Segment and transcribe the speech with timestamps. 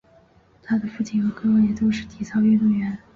[0.63, 2.97] 她的父亲和哥哥也都是体操运动员。